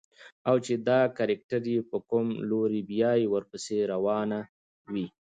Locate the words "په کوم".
1.91-2.27